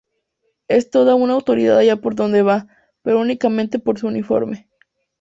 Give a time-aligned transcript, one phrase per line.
[0.67, 2.65] Es toda una autoridad allá por donde va,
[3.03, 4.67] pero únicamente por su uniforme.